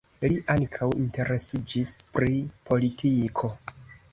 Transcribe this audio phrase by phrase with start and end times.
[0.29, 3.53] Li ankaŭ interesiĝis pri politiko.